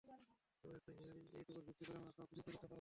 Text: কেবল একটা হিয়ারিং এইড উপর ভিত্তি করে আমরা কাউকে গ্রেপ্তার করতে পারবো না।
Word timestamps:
কেবল 0.59 0.75
একটা 0.79 0.91
হিয়ারিং 0.97 1.23
এইড 1.37 1.47
উপর 1.51 1.63
ভিত্তি 1.67 1.83
করে 1.87 1.97
আমরা 2.01 2.13
কাউকে 2.17 2.33
গ্রেপ্তার 2.35 2.55
করতে 2.57 2.57
পারবো 2.59 2.67
না। 2.67 2.69